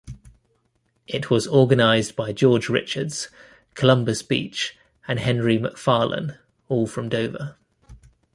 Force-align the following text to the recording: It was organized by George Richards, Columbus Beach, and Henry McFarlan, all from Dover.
It 1.05 1.29
was 1.29 1.45
organized 1.45 2.15
by 2.15 2.33
George 2.33 2.69
Richards, 2.69 3.29
Columbus 3.75 4.23
Beach, 4.23 4.75
and 5.07 5.19
Henry 5.19 5.59
McFarlan, 5.59 6.39
all 6.69 6.87
from 6.87 7.07
Dover. 7.07 7.55